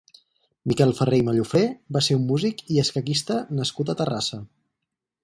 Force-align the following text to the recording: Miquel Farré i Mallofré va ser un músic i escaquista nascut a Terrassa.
Miquel 0.71 0.93
Farré 0.99 1.19
i 1.19 1.25
Mallofré 1.27 1.61
va 1.97 2.03
ser 2.07 2.17
un 2.21 2.25
músic 2.31 2.63
i 2.77 2.81
escaquista 2.85 3.39
nascut 3.61 3.93
a 3.93 3.97
Terrassa. 4.01 4.41